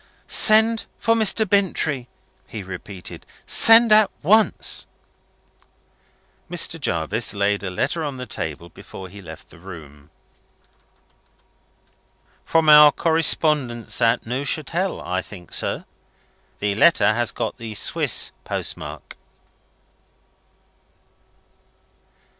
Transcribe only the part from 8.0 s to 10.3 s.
on the table before he left the room.